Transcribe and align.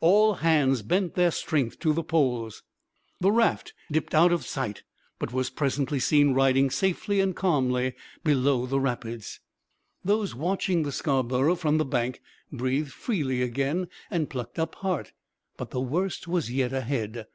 All 0.00 0.34
hands 0.42 0.82
bent 0.82 1.14
their 1.14 1.30
strength 1.30 1.78
to 1.78 1.92
the 1.92 2.02
poles. 2.02 2.64
The 3.20 3.30
raft 3.30 3.72
dipped 3.88 4.16
out 4.16 4.32
of 4.32 4.44
sight, 4.44 4.82
but 5.20 5.32
was 5.32 5.48
presently 5.48 6.00
seen 6.00 6.34
riding 6.34 6.70
safely 6.70 7.20
and 7.20 7.36
calmly 7.36 7.94
below 8.24 8.66
the 8.66 8.80
rapids. 8.80 9.38
Those 10.04 10.34
watching 10.34 10.82
the 10.82 10.90
Scarborough 10.90 11.54
from 11.54 11.78
the 11.78 11.84
bank 11.84 12.20
breathed 12.50 12.90
freely 12.92 13.42
again 13.42 13.86
and 14.10 14.28
plucked 14.28 14.58
up 14.58 14.74
heart; 14.74 15.12
but 15.56 15.70
the 15.70 15.80
worst 15.80 16.26
was 16.26 16.50
yet 16.50 16.72
ahead. 16.72 17.28